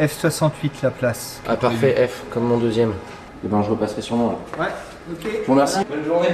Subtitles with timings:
[0.00, 1.40] F68 la place.
[1.48, 2.92] Ah parfait, F, comme mon deuxième.
[3.44, 4.38] Et ben je repasserai sur moi.
[4.58, 4.66] Ouais,
[5.10, 5.30] ok.
[5.46, 5.78] Bon merci.
[5.88, 6.28] Bonne journée.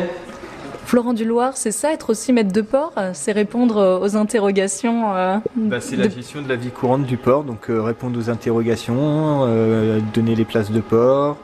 [0.90, 5.80] Florent Duloir, c'est ça être aussi maître de port C'est répondre aux interrogations euh, Bah,
[5.80, 10.00] c'est la gestion de la vie courante du port, donc euh, répondre aux interrogations, euh,
[10.12, 11.36] donner les places de port,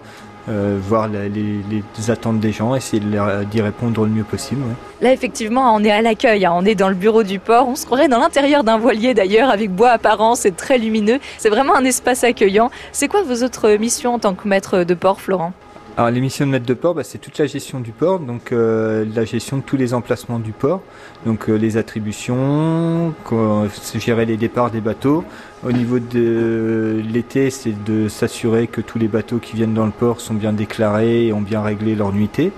[0.48, 3.02] euh, voir les, attentes des gens, essayer
[3.50, 4.62] d'y répondre le mieux possible.
[5.00, 7.68] Là, effectivement, on est à l'accueil, hein, on est dans le bureau du port.
[7.68, 11.18] On se croirait dans l'intérieur d'un voilier d'ailleurs, avec bois apparent, c'est très lumineux.
[11.38, 12.70] C'est vraiment un espace accueillant.
[12.92, 15.52] C'est quoi vos autres missions en tant que maître de port, Florent?
[15.98, 18.52] Alors les missions de maître de port, bah, c'est toute la gestion du port, donc
[18.52, 20.82] euh, la gestion de tous les emplacements du port,
[21.24, 23.14] donc euh, les attributions,
[23.72, 25.24] c'est gérer les départs des bateaux.
[25.64, 29.90] Au niveau de l'été, c'est de s'assurer que tous les bateaux qui viennent dans le
[29.90, 32.52] port sont bien déclarés et ont bien réglé leur nuitée.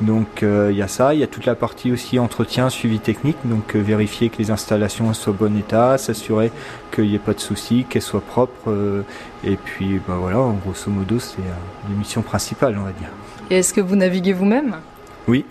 [0.00, 3.00] Donc euh, il y a ça, il y a toute la partie aussi entretien, suivi
[3.00, 6.50] technique, donc euh, vérifier que les installations soient en bon état, s'assurer
[6.90, 9.02] qu'il n'y ait pas de soucis, qu'elles soient propres, euh,
[9.44, 13.10] et puis bah, voilà, en grosso modo c'est euh, les missions principales on va dire.
[13.50, 14.76] Et est-ce que vous naviguez vous-même?
[15.28, 15.44] Oui.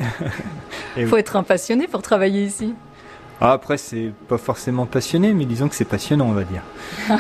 [0.98, 2.74] Il faut être un passionné pour travailler ici.
[3.40, 6.64] Ah, après c'est pas forcément passionné, mais disons que c'est passionnant on va dire.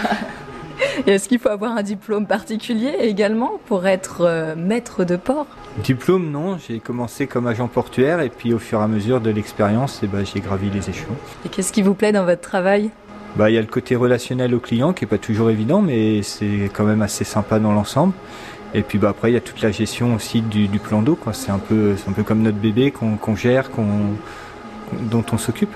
[1.08, 5.47] Est-ce qu'il faut avoir un diplôme particulier également pour être euh, maître de port?
[5.83, 9.30] Diplôme non, j'ai commencé comme agent portuaire et puis au fur et à mesure de
[9.30, 11.16] l'expérience, eh ben, j'ai gravi les échelons.
[11.45, 12.89] Et qu'est-ce qui vous plaît dans votre travail?
[13.36, 16.23] Bah, il y a le côté relationnel au client qui est pas toujours évident, mais
[16.23, 18.14] c'est quand même assez sympa dans l'ensemble.
[18.73, 21.17] Et puis bah, après, il y a toute la gestion aussi du, du plan d'eau.
[21.31, 23.88] C'est un, peu, c'est un peu comme notre bébé qu'on gère, qu'on,
[25.09, 25.73] dont on s'occupe.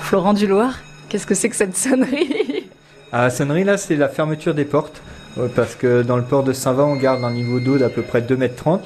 [0.00, 0.74] Florent Duloir,
[1.10, 2.68] qu'est-ce que c'est que cette sonnerie?
[3.12, 5.02] La sonnerie, là, c'est la fermeture des portes.
[5.36, 8.02] Ouais, Parce que dans le port de Saint-Va, on garde un niveau d'eau d'à peu
[8.02, 8.42] près 2,30
[8.74, 8.78] m.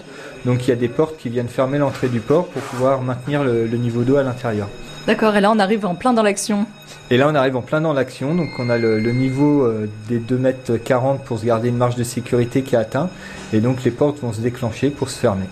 [0.44, 3.44] Donc il y a des portes qui viennent fermer l'entrée du port pour pouvoir maintenir
[3.44, 4.68] le, le niveau d'eau à l'intérieur.
[5.06, 6.66] D'accord, et là on arrive en plein dans l'action.
[7.10, 8.34] Et là, on arrive en plein dans l'action.
[8.34, 11.96] Donc on a le, le niveau euh, des 2,40 m pour se garder une marge
[11.96, 13.10] de sécurité qui est atteint.
[13.52, 15.44] Et donc les portes vont se déclencher pour se fermer.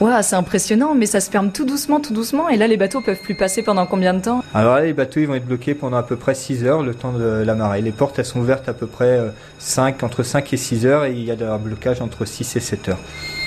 [0.00, 2.48] Waouh, c'est impressionnant, mais ça se ferme tout doucement, tout doucement.
[2.48, 4.44] Et là, les bateaux peuvent plus passer pendant combien de temps?
[4.54, 6.94] Alors là, les bateaux ils vont être bloqués pendant à peu près 6 heures, le
[6.94, 7.82] temps de la marée.
[7.82, 11.04] Les portes, elles sont ouvertes à peu près euh, 5, entre 5 et 6 heures.
[11.04, 12.98] Et il y a un blocage entre 6 et 7 heures.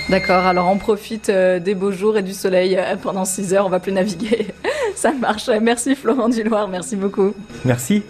[0.10, 3.66] D'accord, alors on profite euh, des beaux jours et du soleil euh, pendant 6 heures,
[3.66, 4.48] on va plus naviguer.
[4.96, 5.50] ça marche.
[5.62, 7.34] Merci Florent Duloir, merci beaucoup.
[7.64, 8.04] Merci.